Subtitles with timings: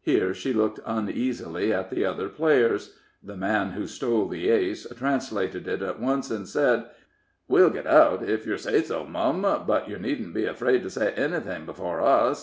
[0.00, 2.96] Here she looked uneasily at the other players.
[3.22, 6.86] The man who stole the ace translated it at once, and said:
[7.46, 11.12] "We'll git out ef yer say so, mum; but yer needn't be afraid to say
[11.16, 12.38] ennything before us.